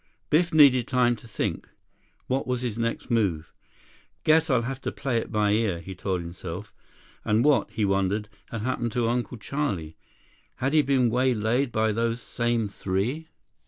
[0.31, 1.69] Biff needed time to think.
[2.25, 3.53] What was his next move?
[4.23, 6.73] "Guess I'll have to play it by ear," he told himself,
[7.23, 9.97] and what, he wondered, had happened to Uncle Charlie?
[10.55, 13.27] Had he been waylaid by those same three?